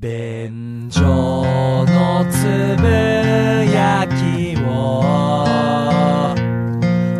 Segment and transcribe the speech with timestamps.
[0.00, 2.44] 便所のつ
[2.80, 2.86] ぶ
[3.68, 5.02] やきを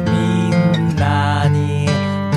[0.06, 1.88] みんなに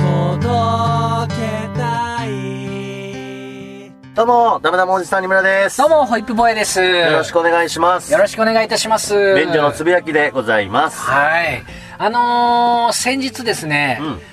[0.02, 5.78] 届けたいどうも、ダメダメおじさんにむらです。
[5.78, 6.82] どうも、ホイップボーイです。
[6.82, 8.12] よろしくお願いします。
[8.12, 9.14] よろしくお願いいたします。
[9.36, 10.98] 便所のつぶやきでございます。
[11.02, 11.62] はい。
[11.98, 14.31] あのー、先日ですね、うん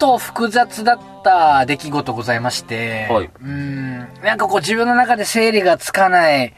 [0.00, 6.54] と複雑だった出来事ございまして、はいうん、なんかこう自分の中で整理がつかない、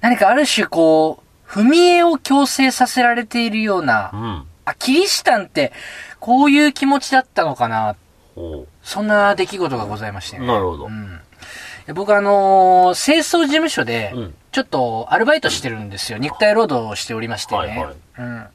[0.00, 4.46] 何かある種こう、踏み絵を強制させられているような、うん。
[4.64, 5.72] あ、キリシタンって
[6.18, 7.94] こういう気持ちだったのかな、
[8.34, 10.40] ほそんな出来事がございましてう。
[10.40, 10.46] ね。
[10.46, 10.88] なるほどう。
[10.88, 11.20] ん
[11.86, 16.18] で僕あのー清掃事務所でうん、ちょっとアルバイトしてるんですよ。
[16.18, 17.60] 肉体労働をしておりましてね。
[17.60, 18.46] はいはいうん。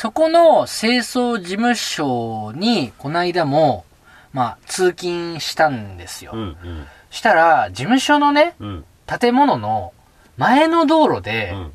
[0.00, 3.84] そこの清掃事務所に、この間も、
[4.32, 6.30] まあ、通勤したんですよ。
[6.32, 8.84] うん、うん、したら、事務所のね、うん。
[9.04, 9.92] 建物の
[10.38, 11.72] 前の道路で、うん。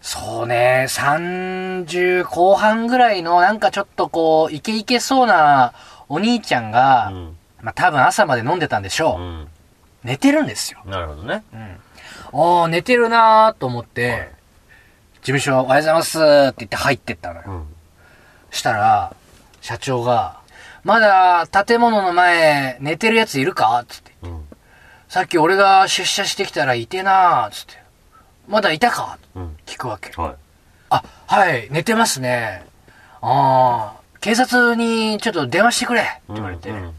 [0.00, 5.72] そうね、30後半ぐらいの、なんかちょっとこう、イケイケそうな
[6.08, 7.36] お兄ちゃんが、うん。
[7.60, 9.20] まあ多分朝まで飲んでたんでしょう。
[9.20, 9.48] うん。
[10.04, 10.80] 寝てるんですよ。
[10.86, 11.42] なるほどね。
[12.32, 14.41] ああ、寝てるなーと思って、事
[15.22, 17.42] 務所おはようございますって言って入ってったのよ。
[17.46, 17.66] うん。
[18.50, 19.14] したら、
[19.60, 20.40] 社長が、
[20.84, 24.12] まだ建物の前寝てるやついるかつって。
[24.22, 24.44] うん。
[25.08, 27.74] さっき俺が出社してきたらいてなーつって。
[28.48, 29.56] まだいたかうん。
[29.64, 30.10] 聞くわけ。
[30.20, 30.34] はい。
[30.90, 32.64] あ、はい、寝てますね。
[33.20, 36.70] ああ、警察にちょっと電話してくれって言われて。
[36.70, 36.92] うん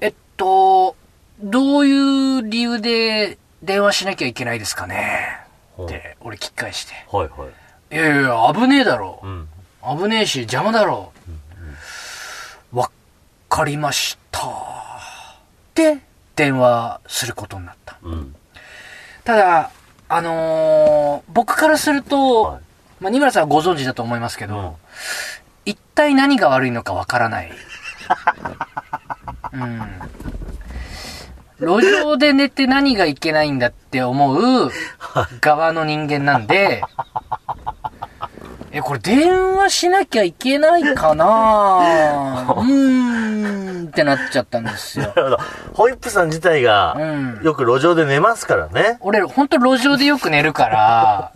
[0.00, 0.96] えっと、
[1.40, 5.38] どういう理由で電話しなきゃいけないですかね？
[5.84, 6.92] って、俺聞き返して。
[7.10, 7.94] はい、はい。
[7.94, 9.28] いやいや、危ねえだろう。
[9.28, 9.48] ん。
[9.98, 11.12] 危ねえし、邪魔だろ。
[12.72, 12.90] わ
[13.48, 14.40] かりました。
[15.74, 15.98] で、
[16.36, 17.98] 電話することになった。
[18.02, 18.34] うん。
[19.24, 19.70] ただ、
[20.08, 22.60] あのー僕からすると、はい
[23.00, 24.72] まあ、二村さんはご存知だと思いますけど、うん
[25.66, 27.52] 一体何が悪いのかわからない。
[29.52, 29.82] うん。
[31.60, 34.70] 路上で寝て何がいけないんだって思う
[35.40, 36.82] 側の人間なんで、
[38.72, 42.54] え、これ電話しなきゃいけないかな？
[42.56, 45.12] うーんってなっちゃったんですよな。
[45.14, 45.38] るほど。
[45.74, 47.40] ホイップさん自体うが、ん。
[47.42, 48.98] よく路上で寝ますからね。
[49.00, 51.32] 俺、ほんと路上でよく寝るから、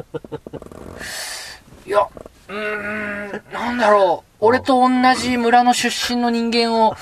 [1.87, 2.07] いや、
[2.55, 4.35] うーん、なんだろう。
[4.41, 6.95] 俺と同じ村の出身の人間を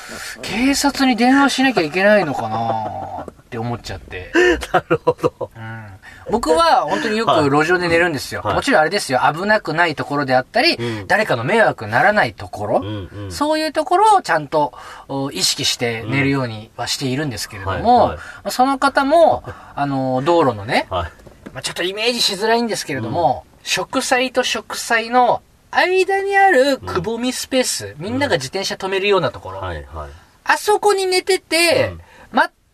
[0.42, 4.32] 警察に電話しなきゃいけないのかなって思っちゃって。
[4.72, 5.50] なるほど。
[5.56, 5.86] うん、
[6.30, 8.42] 僕は本当によく路上で寝るんですよ。
[8.42, 9.20] はいもちろんあれですよ。
[9.34, 13.32] 危なくないところであったり、うん誰かの迷惑にならないところ、うん、うん。
[13.32, 14.72] そういうところをちゃんと
[15.08, 19.42] お意識して寝るようにはしているんですけれども、はいはいまあその方も、
[19.74, 21.12] あの、道路のね、はい。
[21.52, 30.10] まあ、ちょっとイメージしづらいんですけれども、植栽と植栽の間にあるくぼみスペース、みんなが自転車止めるようなところ、はい、はい。
[30.44, 31.94] あそこに寝てて、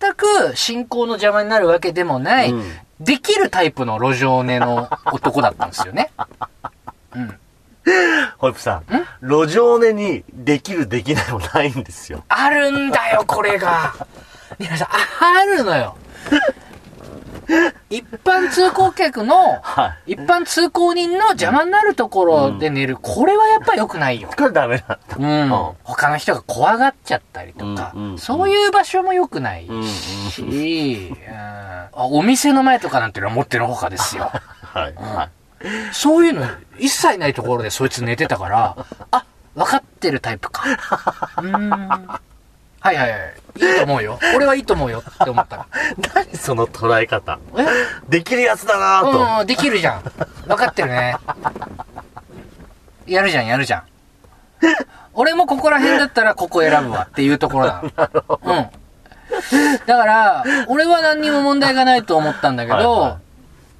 [0.00, 2.64] 全く進行の邪魔になるわけでもない、うん
[3.00, 6.10] できるタイプの路上寝の男だったんですよね。
[7.14, 7.38] うん。
[8.38, 8.84] ホイップさん、
[9.22, 12.24] 路上寝にできるできないもないんですよ。
[12.28, 13.94] あるんだよ、これが。
[14.58, 15.96] 皆さん、あるのよ。
[17.90, 20.12] 一般通行客の、はい。
[20.12, 22.96] 一般通行人の邪魔になるところで寝る。
[23.00, 24.28] これはやっぱ良くないよ。
[24.36, 24.98] これダメだ。
[25.16, 25.48] うんうん。
[25.84, 29.66] 他の人が怖がっちゃったりとかそういう場所も良くない
[30.30, 31.12] し、
[31.92, 34.30] お店の前とかなんてのはもってのほかですよ。
[34.62, 34.94] はい。
[34.94, 35.30] はい。
[35.92, 36.46] そういうの
[36.78, 38.76] 一切ないところでそいつ寝てたから、
[39.10, 40.62] あ、分かってるタイプか。
[41.38, 42.08] うーん。
[42.80, 43.20] はいはいはい。
[43.56, 44.18] いいと思うよ。
[44.36, 45.66] 俺はいいと思うよって思ったら。
[46.14, 47.38] 何その捉え方。
[47.56, 47.66] え？
[48.08, 49.40] できるやつだなぁと。
[49.40, 50.02] うん、できるじゃん。
[50.46, 51.16] 分かってるね。
[53.06, 53.82] やるじゃん、やるじゃん。
[55.14, 58.40] 俺もここら辺だったらここ選ぶわっていうところ なの。
[58.42, 58.70] うん。
[59.86, 63.27] だから、俺は何にも問題がないと思ったんだけど、はいはい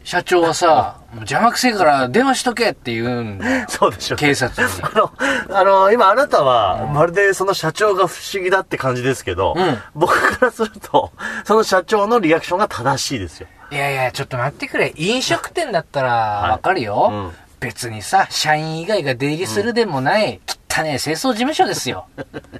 [0.08, 3.66] 社長はさ、もう邪魔くせえから電話しとけって言うんだよ。
[3.68, 4.16] そうでしょ。
[4.16, 4.74] 警察に。
[4.82, 5.12] あの、
[5.54, 11.12] あの、今あなたは、まるでその社長が不思議だって感じですけど、うん僕からすると、
[11.44, 13.48] その社長のリアクションが正しいですよ。
[13.70, 14.94] いやいや、ちょっと待ってくれ。
[14.96, 16.10] 飲食店だったら
[16.52, 20.40] わかるよ、うん別にさ、社員以外が出入りするでもない、
[20.74, 22.06] 汚ねえ清掃事務所ですよ。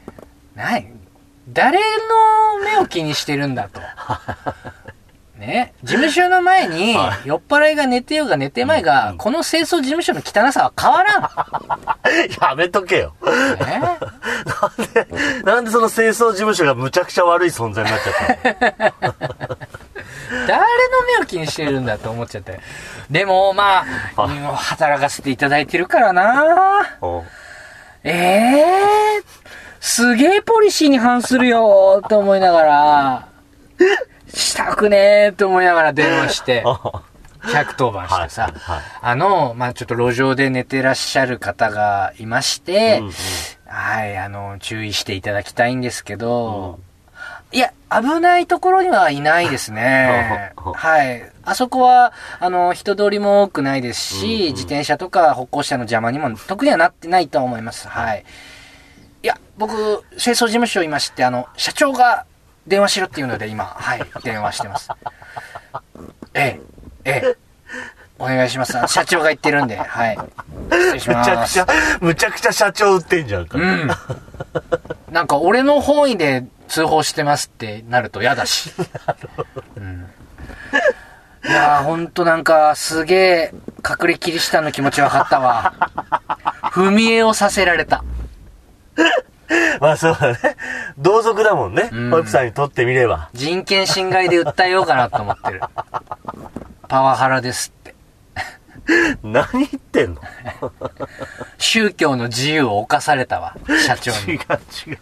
[0.54, 0.86] ない。
[1.48, 1.84] 誰の
[2.62, 3.80] 目を気にしてるんだと。
[5.38, 11.22] ね、事務所の前に、 酔っ払いが寝てようが寝てまいが、この清掃事務所の汚さは変わらん。
[12.42, 13.14] やめとけよ。
[13.24, 19.56] ね、なんで、なんでその清掃事務所がむちゃくちゃ悪い存在になっちゃったの？
[20.46, 20.66] 誰の
[21.18, 22.60] 目を気にしてるんだと思っちゃって。
[23.10, 23.84] でも、ま
[24.16, 26.96] あ、働かせていただいてるからな。
[27.00, 27.24] お
[28.04, 29.24] ええー、
[29.80, 33.28] すげえポリシーに反するよーと思いながら、
[34.32, 36.64] したくねーと思いながら電話して、
[37.42, 43.02] 110番してさ、はいあの、まあちょっと路上で寝てらっしゃる方がいまして、
[43.66, 46.80] はい、あの、注意していただきたいんですけど、
[47.50, 50.52] いや、危ないところにはいないですね。
[50.74, 51.22] はい。
[51.44, 57.88] あそこは、あの、人通りも多くないですし、うんうん自転車とか歩行者の邪魔にも特にはなってないと思います。
[57.88, 58.24] はい。
[59.22, 62.26] いや、僕、清掃事務所いまして、あの、社長が
[62.68, 64.90] 電話しろっていうので今、はい、 電話してます。
[66.34, 66.60] ええ、
[67.04, 67.36] ええ。
[68.20, 68.72] お願いします。
[68.88, 70.18] 社長が言ってるんで、はい。
[70.70, 71.54] 失礼しむます。
[71.54, 73.58] ちゃくちゃ、むちゃくちゃ社長売ってんじゃんか。
[73.58, 73.90] うん。
[75.12, 78.72] なんか俺の本意で通報してますってなると嫌だし。
[79.76, 80.06] うん、
[81.44, 83.54] いやーほんとなんかすげえ
[83.88, 85.72] 隠れキリシタンの気持ち分かったわ。
[86.72, 88.04] 踏み絵をさせられた。
[89.80, 90.38] まあそうだね。
[90.98, 91.88] 同族だもんね。
[91.92, 93.28] うんホイップさんにとってみれば。
[93.32, 95.60] 人権侵害で訴えようかなと思ってる。
[96.88, 97.94] パワハラですって。
[99.22, 100.22] 何言ってんの？
[101.58, 103.54] 宗教の自由を侵されたわ、
[103.86, 104.32] 社長違うに。
[104.34, 104.98] 違う。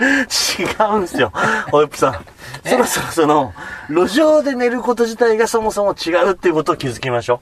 [0.00, 1.32] 違うんすよ。
[1.70, 2.24] ホイップさん。
[2.68, 3.54] そろそろその、
[3.88, 7.40] 路上で寝ること自体がそもそも違うっていうことを気づきましょ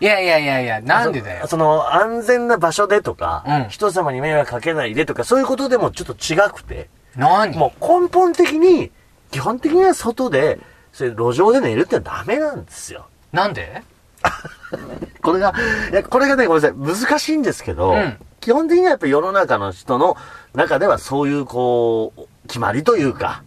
[0.00, 0.82] いやいやいやいや、う。
[0.82, 1.50] なんでだよそ。
[1.50, 7.56] その、安全な場所でとか、うん人様に迷惑かけないでとか、そういうことでもちょっと違くて、何？
[7.56, 8.90] もう根本的に、
[9.30, 10.58] 基本的には外で、
[10.92, 13.06] それ路上で寝るってのはダメなんですよ。
[13.32, 13.82] なんで？
[15.22, 15.54] これが、
[15.90, 20.16] いや、これがね、ごめんなさい、難しいんですけど、うん基本的にはやっぱ世の中の人の
[20.54, 23.42] 中ではそういう、こう、決まりというか、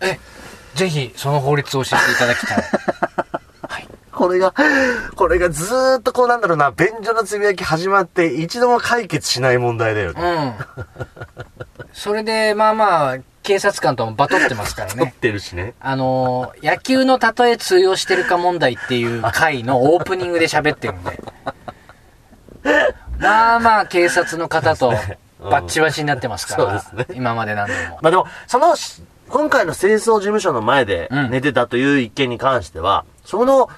[0.00, 0.18] え、
[0.74, 2.64] ぜひその法律を教えていただきたい。
[4.22, 4.54] これが、
[5.16, 10.22] これがずーっとこうなんだろうな、便所のつぶやき始まって一度も解決しない問題だよね。
[10.22, 11.84] うん。
[11.92, 15.14] それで、まあまあ、警察官ともバトってますから取っね。
[15.20, 15.74] てるしね。
[15.80, 21.20] あのー野球の例え通用してるか問題っていう回のオープニングで喋ってるんで。
[23.18, 26.80] まあまあ、警察の方とうんバッチバチになってますから。
[26.80, 27.98] そうですね今まで何度も。
[28.00, 33.68] まあでも、その、し今回の清掃事務所の前でうん寝てたという一件に関しては、その、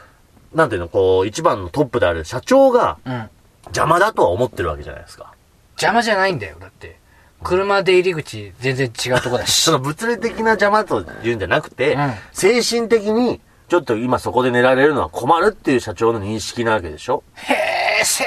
[0.55, 3.29] なんていうの、こう、一番のトップである社長がうん。
[3.69, 5.33] 邪魔だとは思ってるわけじゃないですか。
[5.73, 6.99] 邪魔じゃないんだよ、だって。
[7.43, 9.73] 車出入り口全然違うとこだし そ。
[9.73, 17.23] の物理的な邪魔というんじゃなくて、うん精神的に、ちょっと今そこで寝られるのは困るっていう社長の認識なわけでしょ？
[17.35, 17.55] へ
[18.03, 18.25] え、精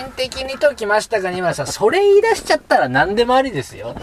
[0.00, 1.66] 神的にときましたか、二村さん。
[1.66, 3.94] それ言い出しちゃったら何でもありですよ。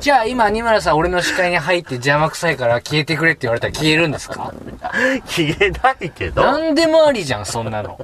[0.00, 4.52] じゃあ今、二村さん俺の視界に入って邪魔くさいから消えてくれって言われたら消えるんですか？
[5.26, 7.98] 消えないけど、何でもありじゃん、そんなの。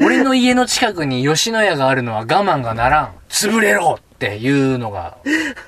[0.00, 3.14] 俺の家の近くに吉野家があるのは我慢がならん。
[3.28, 5.16] 潰れろっていうのが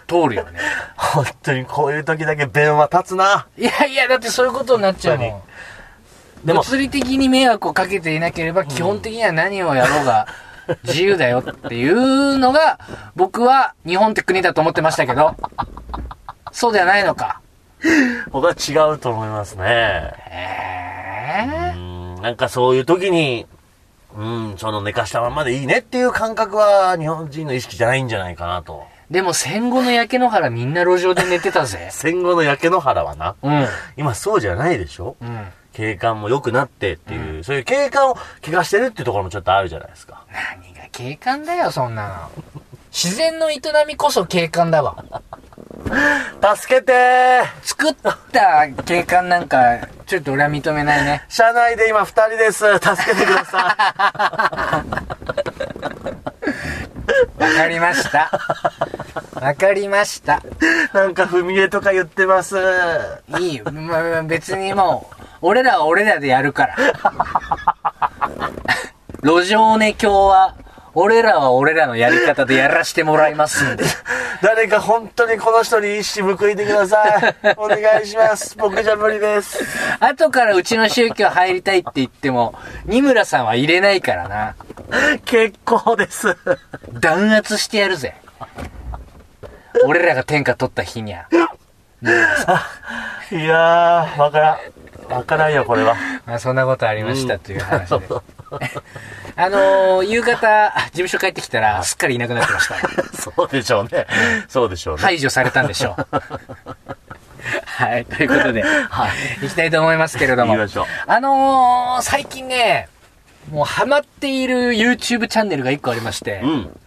[0.08, 0.58] 通るよね。
[0.99, 3.47] 本当にこういう時だけ弁は立つな。
[3.56, 5.25] いやいや、だってそういうことになっちゃうも
[6.44, 6.47] ん。
[6.47, 10.26] でも物理的に迷惑をかけていなければ、基本的には何をやろうが
[10.82, 12.81] 自由だよっていうのが、
[13.14, 15.37] 僕は日本って国だと思ってましたけど、
[16.50, 17.41] そうではないのか。
[18.32, 20.12] 僕は違うと思いますね。
[20.29, 23.47] えうーん、なんかそういう時に、
[24.17, 28.85] うん、その寝かしたままでいいねっていう感覚は日本人の意識じゃないんじゃないかなと。
[29.11, 31.88] ー、でも戦後の焼け野原みんな路上で寝てたぜ。
[31.90, 33.67] 戦後の焼け野原はな、うん。
[33.97, 35.17] 今そうじゃないでしょ？
[35.21, 35.47] うん。
[35.73, 40.25] 景観も良くなってっていう、そういう景観を怪我してるっていうところもちょっとあるじゃないですか。
[40.33, 42.43] 何が景観だよ、そんなの。
[42.90, 45.05] 自然の営みこそ景観だわ。
[45.85, 47.95] 助けてー作っ
[48.33, 51.25] た景観なんか、ちょっと俺は認めないね。
[51.31, 52.65] 車内で今二人です。
[52.79, 53.77] 助けてくださ
[57.39, 58.31] わかりました。
[59.35, 60.37] わかりました。
[60.37, 60.41] い。
[60.93, 62.57] なんか踏み絵とか言ってます。
[63.39, 63.65] いいよ。
[63.71, 66.77] まあ別にもう、俺らは俺らでやるから。
[69.23, 70.55] 路上ね、今日は、
[70.95, 73.85] 俺らは俺らのやり方でやらしてもらいますんで。
[74.42, 77.35] 誰か本当にこの人に一矢報いてください。
[77.56, 78.56] お願いします。
[78.56, 79.64] 僕じゃ無理です。
[80.00, 82.54] 後からうちの宗教入りたいって言っても、
[82.87, 84.54] 二村さんは入れないからな。
[85.25, 86.37] 結構です。
[86.92, 88.14] 弾圧してやるぜ。
[89.85, 91.26] 俺らが天下取った日にゃ。
[93.30, 94.59] いやー、わから
[95.09, 95.12] ん。
[95.12, 95.97] わからんよ、これは。
[96.25, 98.00] まあそんなことありましたという話で。
[99.37, 102.75] あのー、夕方、事務所帰ってきたら、すっかりいなくなってました。
[103.19, 104.07] そうでしょうね。
[104.49, 105.03] そうでしょうね。
[105.03, 106.07] 排除されたんでしょう。
[107.65, 109.09] はい、ということで、は
[109.43, 109.47] い。
[109.47, 110.53] いきたいと思いますけれども。
[110.53, 112.89] 行きましょうあのー、最近ね、
[113.51, 116.81] もうハマっている YouTube チャンネルが一個ありまして、うん。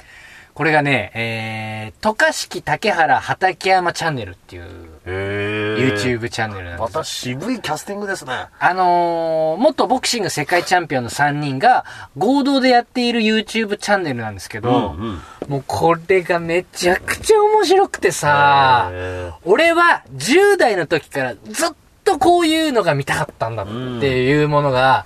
[0.54, 4.64] これがね、えー、渡嘉敷竹原畠山チャンネルっていう
[5.06, 6.82] へ YouTube チャンネルなんで。
[6.82, 8.46] ますた渋いキャスティングですね。
[8.60, 11.86] あのー、元ボクシング世界チャンピオンの3人が
[12.18, 15.20] 合同でやっている YouTube チャンネルなんですけど、うん。
[15.48, 21.70] もうこれがめちゃくちゃ面白くてさ、へ俺は10代の時からずっ
[22.04, 25.06] とこういうのが見たかったんだっていうものが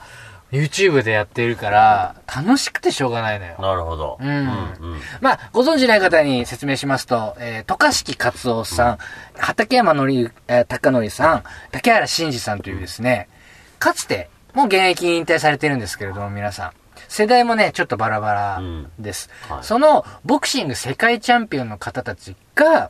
[0.51, 3.61] YouTube でやっているから楽しくてしょうがないのよー。
[3.61, 4.17] なるほど。
[4.19, 4.47] うんうん。
[5.19, 8.97] まあ、ご存知ない方に説明しますと、えー、渡嘉敷勝夫さん、
[9.37, 13.27] 畠山のり、えー、高則さん、竹原慎二さんというですね、
[13.79, 16.71] かつて、もう現役引退されてるんですけれども、皆さん。
[17.09, 18.61] 世代もね、ちょっとバラバラ
[18.99, 19.29] です。
[19.49, 22.89] はいその、ボクシング世界チャンピオンの方たちが、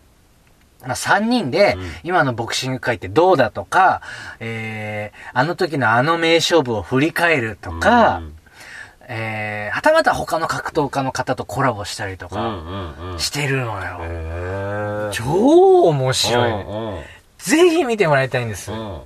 [0.85, 4.01] まあ、3人でうん、今のボクシング界ってどうだとか、
[4.39, 8.33] えー、あの時のあの名勝負を振り返るとか、うん。
[9.09, 13.19] えー、はたまた他の格闘家の方とコラボしたりとか、うんうんうん。
[13.19, 13.97] してるのよ。
[14.01, 15.11] へー。
[15.11, 17.03] 超面白い、ねうんうん。
[17.37, 18.71] ぜひ見てもらいたいんです。
[18.71, 19.01] うん。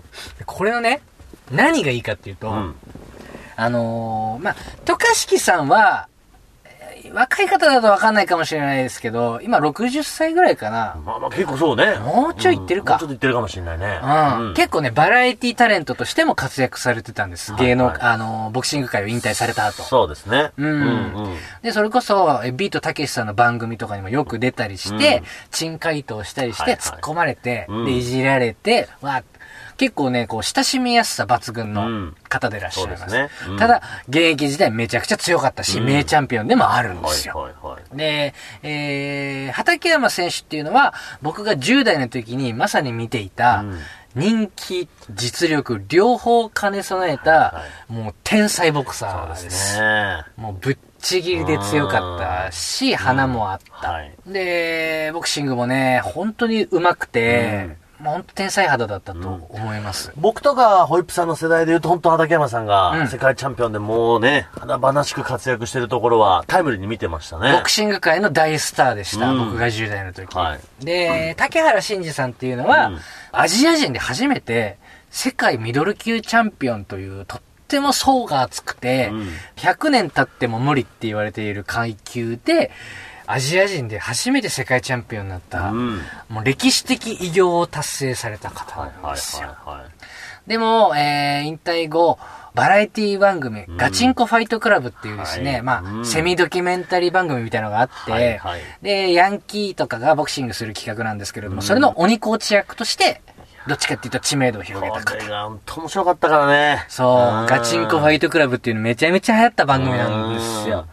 [0.45, 1.01] これのね、
[1.51, 2.75] 何がいいかっていうと、うん。
[3.55, 6.10] あのーまあ、渡嘉敷さんは、えー
[7.13, 10.97] 若い方だとわかんないかもしれないですけど、今60歳ぐらいかな。
[11.05, 11.95] まあまあ結構そうね。
[11.95, 13.99] もうちょい行ってるかうんもうちょっと行ってるかもしれないね。
[14.39, 17.55] うん結構ね、バラエティタレントとしても活躍されてたんです。
[17.55, 19.83] 芸能、はいはいあのーボクシング界を引退された後。
[19.83, 20.51] そうですね。
[20.57, 29.23] うんうんで、それこそ、えビートたけしさんの番組とかにもよく出たりして、うん珍回答したりして、はいはい突っ込まれて、うんで、いじられて、わ
[29.81, 32.99] 結構ね、こう、親しみやすさ抜群のうん方でいらっしゃいます。
[32.99, 37.33] そうですねうんただ、現役時代めちゃくちゃ強かったし、うん名チャンピオンでもあるんではいすよ。
[37.35, 37.97] はいはい。
[37.97, 43.79] で、えー、畠山選手っていうのは、僕が10代の時にまさに見ていた、うん
[44.13, 49.75] 人気、実力、両方兼ね備えた、はもう天才ボクサーです。
[49.75, 50.25] すね。
[50.35, 53.91] もうぶっちぎりで強かったし、花もあった。
[53.91, 54.13] はい。
[54.27, 60.11] で、ボクシングもね、本当に上手くて、もう本当天才肌だったと思います。
[60.17, 62.67] 僕とかホイップさんの世代で言うと本当畠山さんうん。
[62.67, 67.53] が世界チャンピオンでもうね、華々しく活躍してるところはタイムリーに見てましたね。
[67.53, 69.37] ボクシング界の大スターでした、うん。
[69.51, 70.35] 僕が10代の時。
[70.35, 70.85] はい。
[70.85, 72.99] で、竹原慎二さんっていうのは、うん。
[73.31, 74.77] アジア人で初めて
[75.09, 79.29] 世界ミドル級チャンピオンというとっても層が厚くて、うん。
[79.57, 82.71] 100年経っても無理って言われている階級で、
[83.31, 86.01] アジア人で初めて世界チャンピオンになった、うん。
[86.29, 89.55] もう歴史的偉業を達成された方なんですよ。
[90.47, 92.19] でも、えー、引退後、
[92.53, 103.21] バラエティ番組、んガチンコファイトクラブっていうですね、はいまあ、うんセミドキュメンタリー番組みたいなのがあって、はいはいで、ヤンキーとかがボクシングする企画なんですけれども、それの鬼コーチ役として、
[103.67, 105.11] どっちかっていうと知名度を広げた方。
[105.11, 106.85] これが本当面白かったからね。
[106.89, 108.27] そう、ガチンコファイト。
[108.27, 110.87] トクラブっていうのめちゃめちゃ流行った番組なんですうんよ。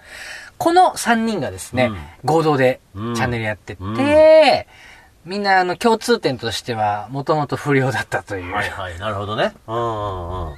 [0.59, 3.97] この3人がですね、うん合同でチうんャンネルやってて、うん
[5.29, 9.53] みんなあの共通点としては、もともと不良だったという、はいはい、なるほどね。
[9.67, 10.57] うんうんうん。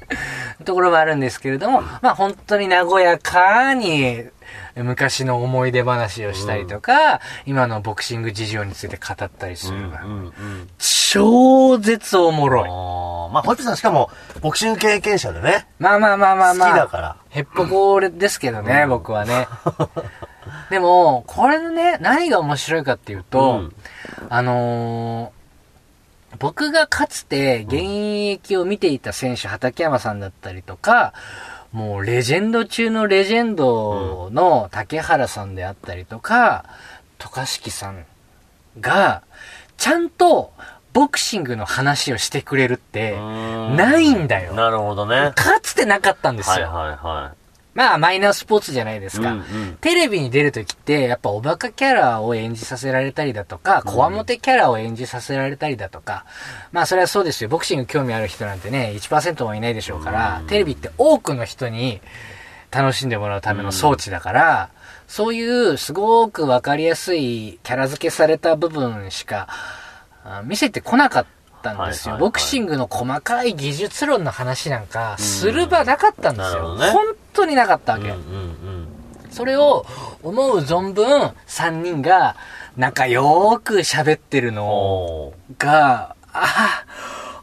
[0.65, 4.23] ところもあるんですけれども、まあ本当に和やかに
[4.77, 10.69] 昔の思い出話をしたりとか、今のボクシング事情について語ったりする、うんうん
[11.13, 12.69] 超絶おもろい。
[12.69, 14.11] あーまあ、ホイップさんしかも、
[14.43, 15.67] ボクシング経験者でね。
[15.81, 16.69] まあまあまあまあまあ。
[16.69, 17.17] 好きだから。
[17.31, 19.49] へっぽこですけどね、僕はね。
[20.71, 23.77] でも、これのね、何が面白いかっていうと、うん
[24.29, 25.41] あのー
[26.39, 27.81] 僕がかつて現
[28.31, 31.13] 役を見ていた選手、畠山さんだったりとか、
[31.73, 36.67] もうレジェンド中のレジェンドの竹原さんであったりとか、
[37.19, 38.05] 渡嘉敷さん
[38.81, 39.23] が、
[39.77, 40.53] ちゃんと
[40.93, 44.55] ボクシングの話をしてくれるって、ないんだよ。
[44.55, 45.33] なるほどね。
[45.35, 46.53] かつてなかったんですよ。
[46.55, 47.33] はいはいは
[47.73, 49.25] まあ、マイナースポーツじゃないですい。
[49.25, 49.33] か。
[49.33, 56.25] うんうんテレビに出るときって、やっぱおバカキャラを演じさせられたりだとか、こわもてキャラを演じさせられたりだとか、
[56.73, 57.49] まあそれはそうですよ。
[57.49, 62.01] ボクシング興味ある人なんてね、1%もいないでしょうから、テレビって多くの人に
[62.71, 64.71] 楽しんでもらうための装置だから、
[65.07, 69.80] そういうすごくわかりやすいキャラ付けされた部分しかあ
[70.45, 71.27] 見せてこなかっ
[71.63, 72.15] たんですよ。
[72.15, 76.77] はいはいはいボクシングの細かい技術論の話なんかする場なかったんですよ。
[76.79, 78.09] ね本当になかったわけ。
[78.09, 78.89] うんうんうん。
[79.31, 79.87] それを
[80.23, 82.37] 思う存分3人が
[82.77, 86.85] 仲良く喋ってるのが、ああ、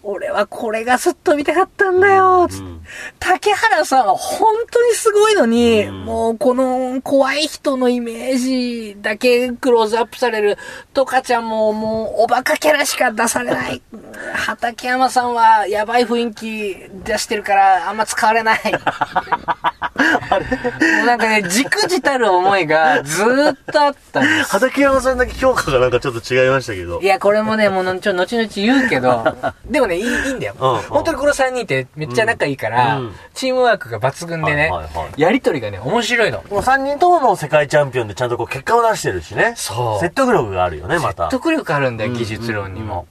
[0.09, 2.77] 俺はこれがずっと見たかったんだよ、うん
[3.19, 10.57] 竹原さんは本当にすごいのに、うんもうこの怖い人のイメージだけクローズアップされる、
[10.93, 13.81] トカちゃんももうおバカキャラしか出されない。
[14.33, 18.59] 畠山さんはやばい雰囲気出してるからあんま使われない。
[20.11, 24.51] もうなんかね、じくじたる思いがずーっとあったんです。
[24.51, 27.05] 畠山さんだけ評価がなんかちょっと違いましたけどい。
[27.05, 29.23] や、これもね、もうのちょ後々言うけど、
[29.65, 30.55] でもね、いいいいんだよ。
[30.59, 36.41] うんうん本当にこの3人ってめっちゃ仲いいから、うんチームワークが抜群でね、はいはいはいやりとりがね、面白いの。
[36.49, 39.53] この3人とももう世界チャンピオンでちゃんとこう結果を出してるしね。
[39.55, 41.25] そう説得力があるよね、また。
[41.25, 43.07] 説得力あるんだよ、うん技術論にも。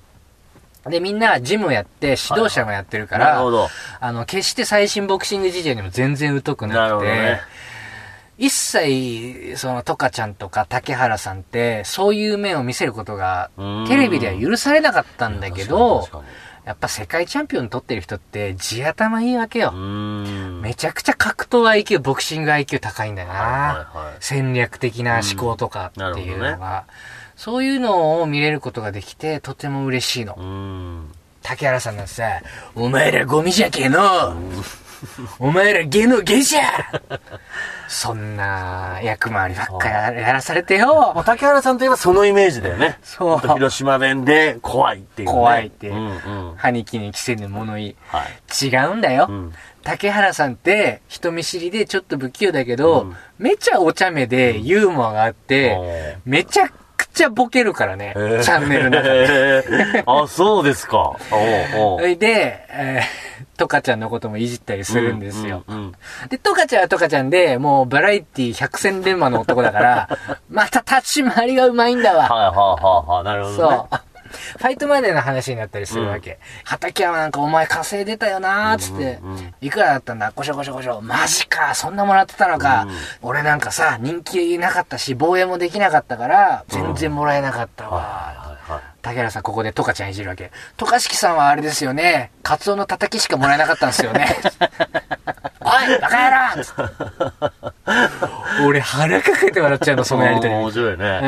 [0.88, 3.69] で、みんなジムやって、指導者もやってるから、なるほど。
[4.00, 7.40] あの、決して最新ボクシング事情にも全然疎くななくて、ね。
[8.38, 16.09] 一切、その、トカちゃんとか竹原さんって、そういう面を見せることがうん、テレビでは許されなかったんだけど
[16.66, 19.71] やっぱ世界チャンピオン取ってる人って地頭いいわけよ。
[19.71, 23.35] めちゃくちゃ格闘 IQ、ボクシング IQ 高いんだよな。
[23.35, 26.87] はいはいはい戦略的な思考とかっていうのが、
[27.37, 30.40] そういうのを見れることができて、とても嬉しいのう。
[30.40, 31.12] ーん。
[31.43, 32.40] 竹原さんがさ、
[32.75, 34.37] お前らゴミじゃけえの
[35.38, 36.62] お前らゲのゲじゃ
[37.87, 42.99] そんな役回りばっかややらされてもうよ竹原さんといえばそのイメージだよね。
[43.02, 45.35] そう広島弁で怖いっていう、ね。
[45.35, 46.55] 怖いってうんうん。
[46.57, 47.97] 歯に衣に着せぬ物言い。
[48.09, 48.66] はい。
[48.66, 49.26] 違うんだよ。
[49.28, 49.52] うん
[49.85, 56.73] 竹原さんって人見知りでちょっと不器用だけど、うんめちゃお茶目でユーモアがあって、めちゃく
[57.16, 59.25] ちゃボケるからね、へーチャンネルの中で。
[59.25, 61.16] へーあ、そうですか。
[61.78, 65.64] おうおで、えー、トカちゃんのこともいじったりするんですよ。
[65.66, 65.92] うんうん
[66.28, 70.08] で、トカちゃんはトカちゃんで、もうバラエティ百戦錬磨の男だから、
[70.50, 72.28] また立ち回りがうまいんだわ。
[72.28, 73.25] はいはいはいはい。
[73.25, 73.76] なるほどね。
[73.90, 74.15] そう。
[74.26, 76.38] ファイトマネーの話になったりするわけ。
[76.64, 80.33] 畠山なんかお前稼いでたよなーっつって、うんうんいくらだったんだ？
[80.35, 81.00] ごしょごしょごしょ。
[81.00, 82.83] マジか、そんなもらってたのか。
[82.83, 88.56] うん俺なんかさ、人気なかったし、防衛もできなかったから、全然もらえなかったわ。
[89.02, 90.50] 竹原さんここでトカちゃんいじるわけ。
[90.76, 92.33] トカシキさんはあれですよね。
[92.42, 94.26] カツオのたたきしかもらえなかったんですよね。
[95.76, 97.66] おいバカ野郎
[98.66, 100.55] 俺腹かけて笑っちゃうの、そのやりとり。
[100.55, 101.20] 面白いね。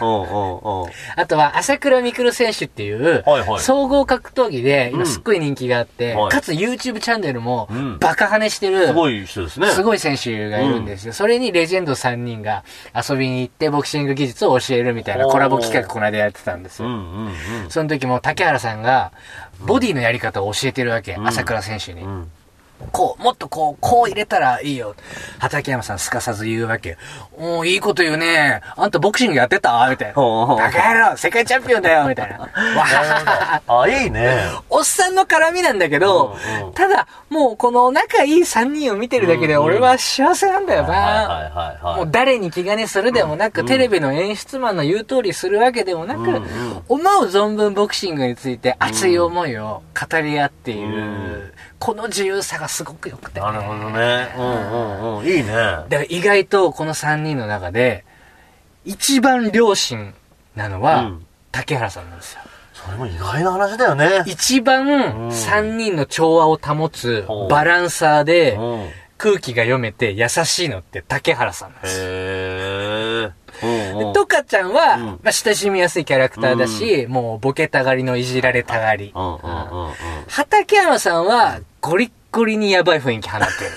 [0.00, 0.06] うん。
[0.06, 9.68] おうおうおうあとは、朝倉未来選手っていうはいはい、総合格闘技で、うん今すっごい人気があってはい、かつ YouTube チャンネルもうん、バカ跳ねしてる、すごい人ですね。
[9.68, 11.12] すごい選手がいるんですよ。
[11.12, 16.88] それにレジェンド3人が遊びに行って、ボクシング技術を教えるみたいなコラボ企画この間やってたんですよ。
[16.88, 17.70] うんうんうん。
[17.70, 19.12] その時も竹原さんが、
[19.60, 22.02] ボディのやり方を教えてるわけ、ん朝倉選手に。
[22.02, 22.30] うん
[22.90, 24.94] こう、もっとこう、こう入れたらいいよ。
[25.38, 26.98] 畠山さんすかさず言うわけ。
[27.36, 28.60] おーいいこと言うね。
[28.76, 29.88] あんたボクシングやってた？
[29.90, 30.14] みたいな。
[30.14, 32.38] バカ野郎世界チャンピオンだよみたいな。
[32.38, 32.52] わは
[32.84, 34.38] ははあ、いいね。
[34.70, 41.96] おっさんの絡みなんだけどうんうん、ただ、もうこの仲いい3人を見てるだけでうんうん俺は幸せなんだよはいな。
[41.96, 46.42] もう誰に気兼ねするでもなく、テレビの演出マンの言う通りするわけでもなく、うんうん
[46.88, 54.32] 思う存分ボクシングについて熱い思いを語り合っている、うんこの自由さがすごく良くて、なるほどね。
[54.38, 55.26] うんうんうん。
[55.26, 55.46] いいね。
[55.46, 58.04] だから意外とこの3人の中で、
[58.84, 60.14] 一番両親
[60.54, 62.40] なのは、うん竹原さんなんですよ。
[62.72, 64.22] それも意外な話だよね。
[64.26, 68.88] 一番3人の調和を保つバランサーでうん。
[69.18, 72.04] 空気が読めて優しいのって竹原さんなんですよ。
[72.04, 72.81] へえ。
[74.12, 75.04] トカちゃんは、うん。
[75.04, 79.12] まあ、親しみやすいキャラクターだし、もうボケたがりのいじられたがり。
[80.28, 83.70] 畠山さんは、ゴリッゴリにやばい雰囲気放ってる。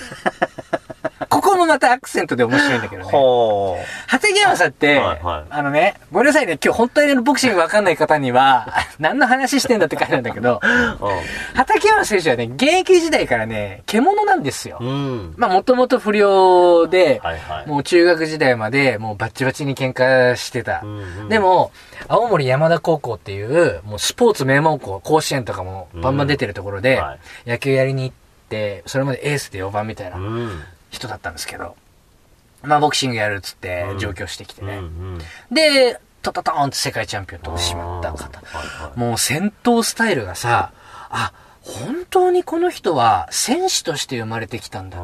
[1.28, 3.10] ここもまたアクセントで面白いんだけどね。
[3.10, 5.44] ほ畠山さんって、はいはい。
[5.50, 10.66] あのね、ごめんなさいね、今日本当にボクシングわかんない方には、何の話してんだって感じなんだけど、う。
[11.56, 14.78] 畠山選手はね、現役時代からね、獣なんですよ。
[14.80, 15.34] うん。
[15.36, 17.66] まあ、もともと不良で、はいはい。
[17.68, 20.80] もう中学時代までもうバッチバチに喧嘩してた。
[20.82, 21.72] うんうんでも、
[22.08, 28.14] 青森山田高校っていう、もうスポーツ名門校、甲子園とかもバンバン出てるところで、うんはい野球やりに行っ
[28.48, 30.62] て、それまでエースで4番みたいなうん。
[30.90, 31.74] 人だったんですけど、
[32.62, 34.80] まあボクシングやるっつってうん上京してきてね。
[35.50, 38.42] で、ーンって世界チャンピオン取ってしまった方。
[38.94, 40.72] もう戦闘スタイルがさ、
[41.10, 45.02] あ、本当にこの人は戦士として生まれてきたんだな。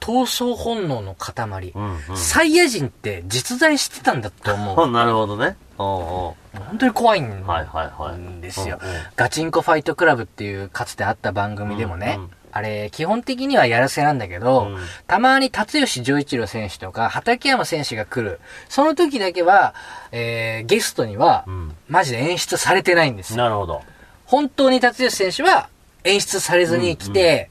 [0.00, 1.72] 闘争本能の塊。
[1.74, 2.16] うんうん。
[2.16, 4.86] サイヤ人って実在してたんだと思う。
[4.86, 4.92] うん。
[4.92, 5.56] なるほどね。
[5.76, 8.96] おうお本当に怖いんはいはいはいですようんうん。
[9.16, 18.40] ガチンコファイトクラブっていうかつてあった番組でもね、うんうんあれ、基本的にはやらせなんだけど、うんたまに辰吉丈一郎選手とか、畠山選手が来る。
[18.68, 19.74] その時だけは、
[20.12, 23.36] えー、ゲストには、うんマジで演出されてないんですよ。
[23.38, 23.82] なるほど。
[24.26, 25.68] 本当に辰吉選手は
[26.04, 27.50] 演出されずに来て、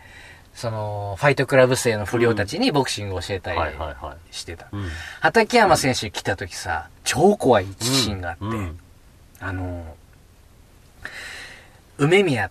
[0.54, 3.60] その、ファイトクラブ生の不良たちにボクシングを教えたり。
[4.32, 4.68] してた。
[4.72, 4.90] うん。
[5.22, 8.80] 畠山選手来た時さ、超怖い一シーンがあって、うん
[9.40, 9.96] あの、
[11.98, 12.50] 梅宮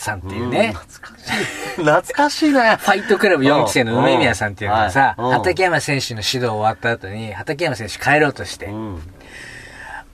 [0.00, 1.34] さんっていうね、懐かしい。
[1.76, 2.76] 懐かしいね。
[2.76, 9.02] ファイトクラブ4期生の梅宮さんっていうのがさ、畠山選手の指導終わった後に、畠山選手帰ろうとして、うん。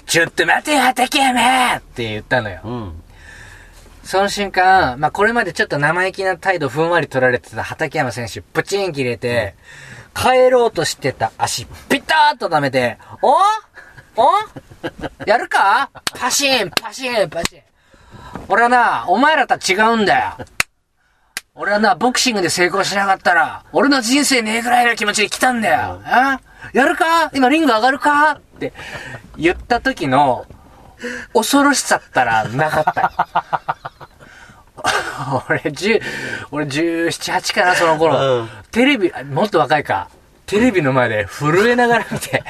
[0.07, 2.61] ちょっと待てよ、畠山って言ったのよ。
[2.65, 3.03] うん。
[4.03, 9.55] その瞬間、まあ、これまでちょっと生意気な態度ふんわり取られてた畠山選手、プチン切れて、
[10.15, 13.33] 帰ろうとしてた足、ピタッと舐めて、お
[14.19, 14.31] お
[15.27, 15.91] やるか？
[16.19, 17.61] パシン、パシン、パシン。
[18.49, 20.37] 俺はな、お前らとは違うんだよ。
[21.55, 26.01] 俺はな、ボクシングで成功しなかったら、俺の人生ねえぐらいの気持ちで来たんだよ。
[26.05, 26.41] あ
[26.73, 27.31] やるか？
[27.35, 28.33] 今リング上がるか？
[28.33, 28.73] って
[29.37, 30.47] 言った時の、
[31.35, 33.11] 恐ろしさったらなかったよ。
[35.49, 36.01] 俺、十、
[36.51, 38.41] 俺十七八かな、その頃。
[38.41, 40.09] うんテレビ、あもっと若いか。
[40.45, 42.45] テレビの前で震えながら見て、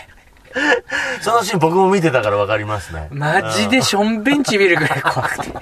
[1.20, 3.08] そのシーン僕も見てたからわかりますね。
[3.10, 5.52] マジでしょんべんちびるぐらい怖くて。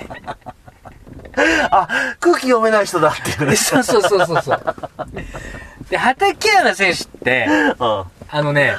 [1.70, 1.88] あ、
[2.20, 3.56] 空気読めない人だっていうね。
[3.56, 4.76] そうそうそうそうそう。
[5.90, 7.46] で、畠山選手って、
[7.78, 8.04] うん。
[8.30, 8.76] あのね、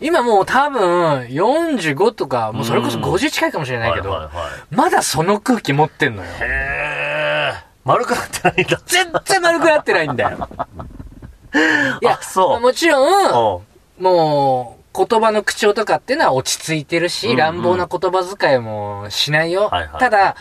[0.00, 6.28] 今もう多分45とか、もうそれこそ50近いかもしれないけど、はいはいはいまだその空気持ってんのよ。
[6.40, 7.68] へー。
[7.84, 8.80] 丸くなってないんだ。
[8.86, 10.48] 全然丸くなってないんだよ。
[12.02, 14.02] い やあ、そうまあもちろん。
[14.02, 19.68] もう、言葉の口調とかっていうのは落ち着いてるし、うんうん乱暴な言葉遣いもしないよ。
[19.68, 20.34] はいはいただ、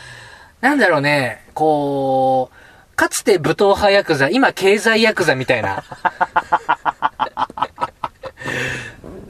[0.62, 5.84] なんだろうね、こう、かつて武闘派ヤクザ、今経済ヤクザみたいな。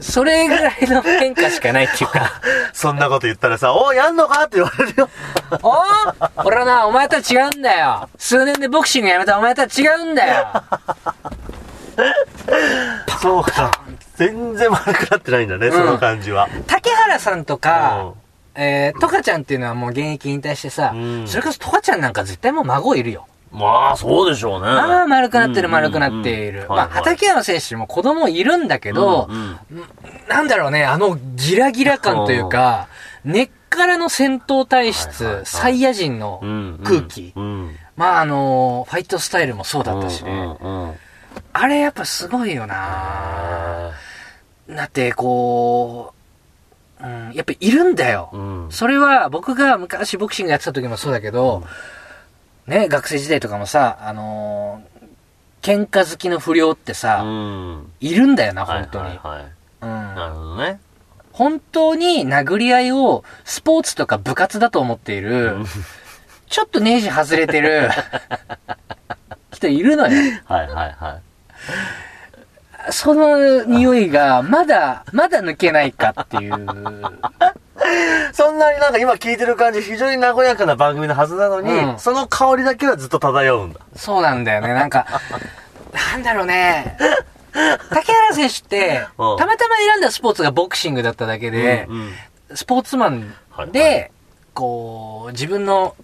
[0.00, 2.40] それぐらいの変化しかないっていうか。
[2.72, 4.44] そんなこと言ったらさ、おやんのか？
[4.44, 5.10] って言われるよ。
[5.62, 5.74] お
[6.44, 8.08] 俺はな、お前とは違うんだよ。
[8.16, 10.46] 数年でボクシングやめたお前とは違うんだよ。
[13.20, 13.70] そうか。
[14.18, 16.48] 全然丸くなってないんだね、その感じは。
[16.66, 18.14] 竹原さんとか、
[18.54, 23.26] えー、トカちゃんっていうのはもう現役引退してさ、うんそれこそトカちゃんなんか絶対もう孫いるよ。
[23.52, 24.66] まあ、そうでしょうね。
[24.66, 26.62] まあ丸くなってるうん丸くなっている。
[26.62, 29.56] うんまあ、畠山選手も子供いるんだけど、うん
[30.28, 32.88] なんだろうね、あのギラギラ感というか、
[33.24, 37.32] 根っからの戦闘体質、サイヤ人のうん空気。
[37.36, 37.76] うん。
[37.96, 40.56] まああのファイトスタイルもそうだったしね。
[41.52, 43.67] あれやっぱすごいよな
[44.68, 46.14] だってこ
[47.00, 48.30] う、うん、やっぱいるんだよ。
[48.32, 48.66] うん。
[48.70, 51.64] それは僕が昔ボクシングやってた時もそうだけど、
[52.66, 54.98] ね、学生時代とかもさ、あのー
[55.60, 57.92] 喧嘩好きの不良ってさ、うん。
[58.00, 59.04] いるんだよな、はい本当に。
[59.08, 59.42] はいはい。
[59.82, 60.80] うんなるほどね。
[61.32, 65.56] 本当に殴り合いをスポーツとか部活だと思っている、
[66.48, 67.90] ちょっとネジ外れてる
[69.52, 70.40] 人いるのよ。
[70.46, 71.22] はいはいはい。
[72.90, 76.52] その匂いがまだ、まだ抜けないかっていう。
[78.32, 83.80] そんなになんか今聞いてる感じ、非常に和やかな番組のはずなのに、うんその香りだけはずっと漂うんだ。
[83.96, 84.72] そうなんだよね。
[84.74, 85.06] なんか、
[86.12, 86.96] なんだろうね。
[87.90, 92.12] 竹原選手って、 うんたまたま選んだスポーツがボクシングだっただけで、うんうん
[92.54, 94.10] スポーツマンはいで、
[94.54, 95.94] こう、自分の、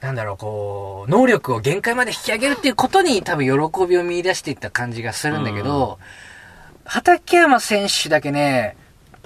[0.00, 5.98] なんだろう、こう、能力を限界まで引き上げるっていうことに多分喜びを見出していった感じがするんだけど、
[6.84, 8.76] 畠山選手だけね、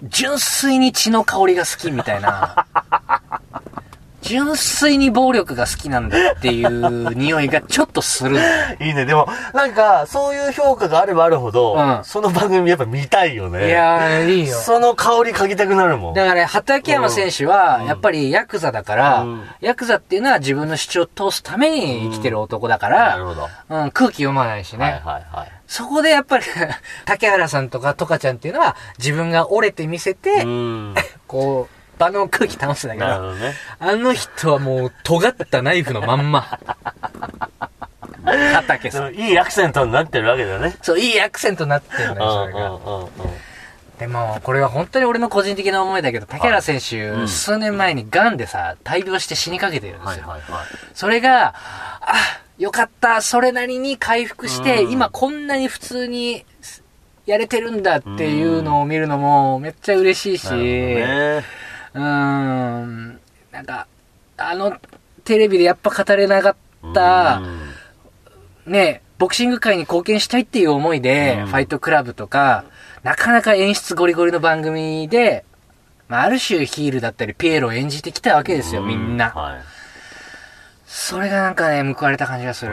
[0.03, 2.67] 純粋に血の香りが好きみたいな、
[4.25, 8.39] 純粋に暴力が好きなんだっていう匂いがちょっとする。
[8.81, 9.05] いいね。
[9.05, 13.69] でも、なんか、そういう評価があればあるほど、うんその番組やっぱ見たいよね。
[13.69, 14.55] いやー、いいよ。
[14.57, 16.15] その香り嗅ぎたくなるもん。
[16.15, 23.49] だから、畠山選手は、やっぱりヤクザだから、うんヤクザっていうのは自分の主張を通すために生きてる男だかなら、るほど。
[23.69, 24.85] うん、空気読まないしね。
[24.85, 25.53] はいはいはい。
[25.67, 26.45] そこでやっぱり、
[27.05, 30.95] 竹原さんとかトカちゃんっていうのは、自分が折れてみせて、うん。
[31.27, 33.55] こう、場の空気保つんだけど、なるほどね。
[33.79, 36.59] あの人はもう、尖ったナイフのまんま。
[38.25, 39.15] 畑さん。
[39.15, 40.77] いいアクセントになってるわけだよね。
[40.83, 42.71] そう、いいアクセントになってるんよ、それが。
[42.71, 43.11] うんうんうん。
[43.99, 50.29] でも、これは本当に俺の個人的な思いだけど、竹原選手、うん数年前に癌でさ、大病して死にかけてるんですよ。
[50.29, 50.67] はいはいはい。
[50.95, 51.55] それが、
[52.01, 52.15] あ、
[52.59, 56.45] よかった、それなりに回復して、うん今こんなに普通に
[57.27, 61.45] やれてるんだっていうのを見るのもめっちゃ嬉しいし、なる
[61.95, 63.21] うーん、
[63.53, 63.87] なんか、
[64.37, 64.77] あの、
[65.25, 66.57] テレビでやっぱ語れなかっ。
[66.93, 72.65] た、うんね、ボクシング界に貢献したいっていう思いで、うんファイトクラブとか、
[73.03, 75.45] なかなか演出ゴリゴリの番組で、
[76.09, 79.31] まあ、ある種ヒールだったりピエロを演じてきたわけですよ、みんな。
[79.31, 79.61] はい。
[80.87, 82.73] それがなんかね、報われた感じがする。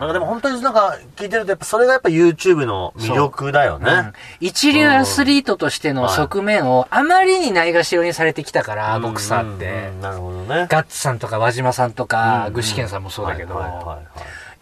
[0.00, 3.90] なんかでも本当になんか聞いてるとやっぱそれがやっぱ YouTube の魅力だよね。
[3.92, 3.96] う。
[3.96, 4.12] ん。
[4.40, 9.92] 一流アスリートとしての側面をあまりにないがしろにされてきたから、ボクサーって。
[10.00, 10.66] なるほどね。
[10.70, 12.54] ガッツさんとか輪島さんとか、うん。
[12.54, 13.70] 具志堅さんもそうだけど、はい。
[13.70, 13.84] はい。
[13.84, 13.98] は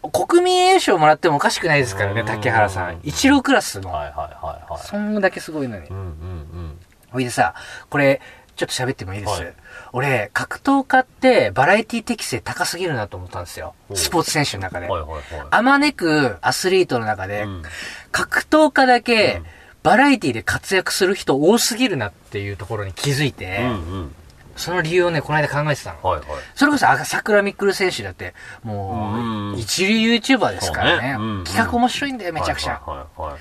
[0.02, 0.10] い。
[0.26, 2.26] 国民栄誉賞もらってもおかしくないですからね、うん。
[2.26, 2.98] 竹原さん。
[3.04, 3.92] 一郎クラスの。
[3.92, 4.06] はい。
[4.06, 4.14] はい。
[4.16, 4.72] はい。
[4.72, 4.82] はい。
[4.82, 5.86] そんだけすごいのに。
[5.86, 5.92] う。
[5.92, 5.96] ん。
[5.96, 6.02] うん。
[6.02, 6.78] うん。
[7.12, 7.54] ほいでさ、
[7.88, 8.20] これ、
[8.58, 9.54] ちょっと喋ってもいいです、はい
[9.92, 13.74] 俺、格闘家ってバラエティ適性高すぎるなと思ったんですよ。
[13.94, 14.86] スポーツ選手の中で。
[14.86, 15.22] はいはいはい。
[15.50, 17.62] あまねくアスリートの中で、うん
[18.10, 19.46] 格闘家だけうん
[19.82, 24.14] バラエティで活躍する人多すぎるなっていうところに気づいて、うんうん。
[24.56, 26.02] その理由をね、この間考えてたの。
[26.02, 26.28] はいはい。
[26.54, 31.14] それこそ、あ桜ミックル選手だって、もう一流 YouTuber ですからね。
[31.14, 32.82] そうねうん企画面白いんだよ、めちゃくちゃ。
[32.84, 33.40] はいはいはい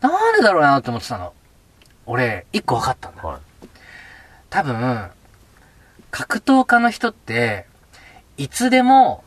[0.00, 1.32] なんでだろうなと思ってたの。
[2.06, 3.22] 俺、一個分かったんだ。
[3.22, 3.40] はい。
[4.50, 5.08] 多分、
[6.10, 7.66] 格闘家の人って、
[8.36, 9.24] いつでも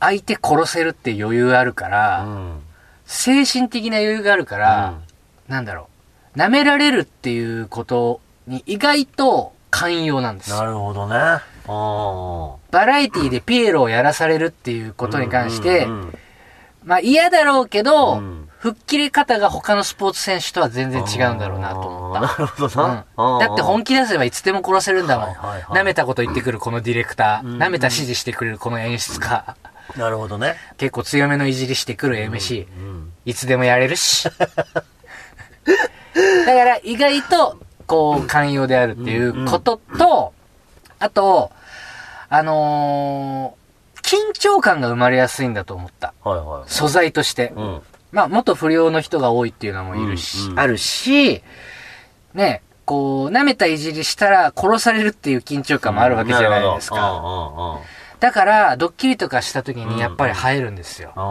[0.00, 2.60] 相手殺せるって余裕あるから、うん。
[3.06, 4.98] 精神的な余裕があるから、
[5.48, 5.88] なんだろ
[6.34, 10.50] う、舐められるっていうことに意外と寛容なんです。
[10.50, 11.14] よなるほどね。
[12.70, 16.18] バラエティでピエロをやらされるっていうことに関して、うんうん。
[16.84, 22.20] まあ嫌だろうけど、うん吹っ切れ方が他のスポーツ選手とは全然違うんだろうなと思った。
[22.20, 23.04] なるほどな。
[23.16, 23.88] うん、だって本気。
[23.88, 25.26] 気出せばいつでも殺せるんだもん。
[25.28, 29.56] はいはいはい舐めたこと言ってくるこのディレクター、うん舐めた指示してくれるこの演出家、
[29.96, 30.56] なるほどね。
[30.76, 33.12] 結構強めのいじりしてくる MC、うん。
[33.24, 34.28] いつでもやれるし。
[34.38, 34.84] だか
[36.64, 40.32] ら意外と、こう、寛容であるっていうことと、
[40.98, 41.52] あと、
[42.28, 43.58] あのー
[44.00, 46.14] 緊張感が生まれやすいんだと思った。
[46.24, 46.62] はいはい。
[46.66, 47.52] 素材として。
[47.54, 47.82] うん。
[48.10, 51.42] まあ、元不良の人が多いっていうのもいるし、うんうんあるし、
[52.34, 57.80] ね、こう、舐めたいじりしたら殺されるっていう緊張感もあるわけじゃないですか。
[58.20, 61.12] だから、ドッキリとかした時にやっぱり映えるんですよ。
[61.14, 61.22] うん。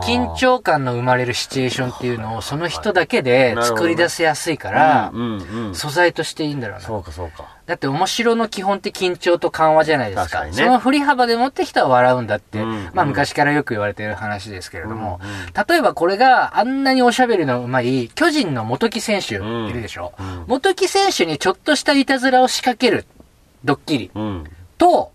[0.00, 5.12] 緊張感の生まれるシチュエーションっていうのをその人だけで作り出せやすいから。
[5.72, 6.84] 素材としていいんだろうな。
[6.84, 7.51] そうかそうか。
[7.66, 10.22] だって面白の基本って緊張と緩和じゃないですか。
[10.22, 10.64] 確かにね。
[10.64, 12.90] その振り幅でもって人は笑うんだって、うん。
[12.92, 15.68] まあ昔からよく言われてる話ですけれども、うんうん。
[15.68, 23.06] 例えばこれがあんなにおしゃべりのうまい巨人の元木選手うんいるでしょ、うん元木選手にちょっとしたいたずらを仕掛ける
[23.64, 24.10] ドッキリ。
[24.14, 24.44] うん。
[24.76, 25.12] と、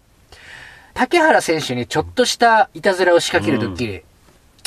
[0.93, 4.01] 竹原選手にちょっとしたいたずらを仕掛けるドッキリ。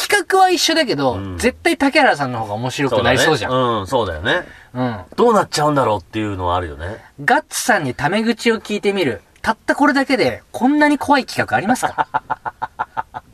[0.01, 3.81] 企画は一緒だけど、うん絶対竹原さんの方が面白くなりそうじゃん。
[3.81, 4.47] うん、そうだよね。
[4.75, 5.01] うん。
[5.17, 7.05] どうなっちゃうんだろうっていうのはあるよね。
[7.25, 9.23] ガッツさんにタメ口を聞いてみる。
[9.43, 12.80] たったこれだけで、こんなに怖い企画ありますか？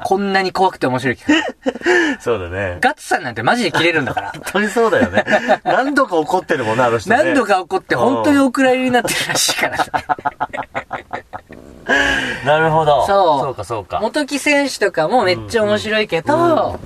[0.07, 2.21] こんなに怖くて面白い企画。
[2.23, 2.79] そうだね。
[2.81, 4.31] ガッツさんなんてマジで切れるんだから。
[4.39, 5.25] 本当にそうだよね。
[5.65, 7.17] 何度か怒ってるもんな、あの人ね。
[7.17, 9.85] 何度か怒って本当にお蔵入りになってるらしいからね。
[12.47, 13.05] なるほど。
[13.05, 13.99] そうそうかそうか。
[14.01, 16.79] 元木選手とかもめっちゃ面白いけど、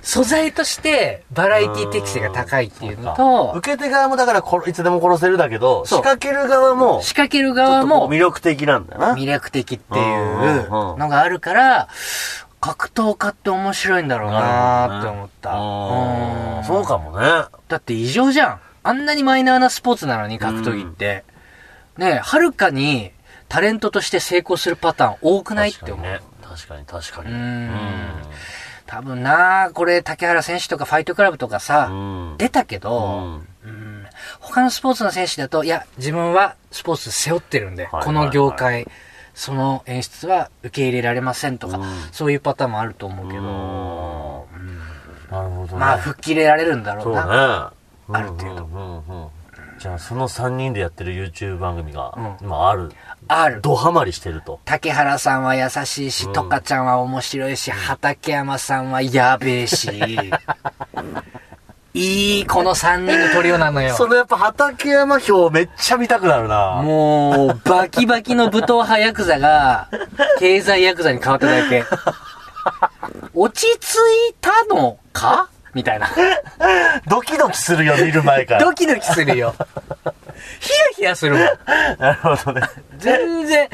[0.00, 9.14] 素材としてバラエティ適性が高いっていうのと、受け手側もだからこいつでも殺せるだけど、仕掛ける側も、仕掛ける側も魅力的なんだな。
[9.14, 11.88] 魅力的っていうのがあるから、
[12.62, 15.54] 格闘家って面白いんだろうなーって思った。
[15.54, 17.26] うんうんそうかもね。
[17.66, 18.60] だって異常じゃん。
[18.84, 21.24] あんなにマイナーなスポーツなのに格闘技って。
[21.98, 23.10] ねえ、はるかに
[23.48, 26.06] タレントとして成功するパターン多くないって思う。
[26.06, 26.20] ね。
[26.40, 27.32] 確かに確かに。
[27.32, 27.70] うん
[28.86, 32.36] 多分なこれ竹原選手とかファイトクラブとかさ、うん。
[32.38, 33.48] 出たけうど、ん。
[33.64, 34.06] うん
[34.38, 38.86] 他のスポーツの選手だと、いや、自分はスポーツ背負ってるんで、はいはいこの業界、
[39.34, 44.46] その演出は受け入れられませんとか、うんそういうパターンもあると思うけど、
[45.30, 45.78] なるほどね。
[45.78, 47.22] まあ、吹っ切れられるんだろそううね。
[47.22, 47.72] な。
[48.12, 49.30] ある程度
[49.78, 52.92] じゃあ、その3人でやってる YouTube 番組がうん、今ある。
[53.26, 53.60] ある。
[53.62, 54.60] ドハマりしてると。
[54.64, 59.88] 竹原さんは優しいし、うんとかちゃんは面白いし、畠山さんはやべえし、
[61.94, 63.94] いい、この3人のトリオなのよ。
[63.94, 66.80] そのやっぱ畠山表めっちゃ見たくなるな。
[66.82, 69.88] もう、バキバキの武闘派ヤクザが、
[70.38, 71.84] 経済ヤクザに変わっただけ。
[73.34, 73.96] 落ち着
[74.30, 75.50] いたのか？
[75.74, 76.08] みたいな。
[77.08, 78.64] ドキドキするよ、見る前から。
[78.64, 79.54] ドキドキするよ。
[80.60, 81.42] ヒヤヒヤするもん。
[81.98, 82.66] なるほどね。
[82.98, 83.68] 全然、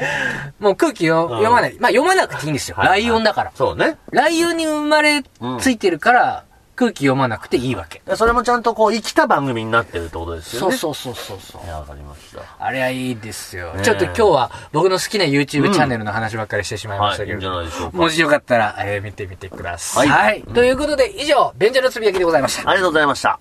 [0.59, 1.77] もう空気をん読まない。
[1.79, 2.77] まあ読まなくていいんですよ。
[2.79, 3.51] ライオンだから。
[3.55, 3.97] そうね。
[4.11, 5.23] ライオンに生まれ
[5.59, 6.43] ついてるから、
[6.79, 8.01] 空気読まなくていいわけ。
[8.15, 10.77] それもちゃんとこう、生きた番組になってるってことですよね。
[10.77, 11.65] そうそうそうそう。
[11.65, 12.41] いや、わかりました。
[12.57, 13.73] あれはいいですよ。
[13.83, 20.07] ちょっと今日は僕の好きな YouTube チャンネルの話ばっかりしてしまいましたけど、はい、いいもしよかったら、えー、見てみてください。
[20.07, 20.41] はい。
[20.41, 22.69] ということで、以上、ベンジャーのつぶやきでございました。
[22.69, 23.39] ありがとうございました。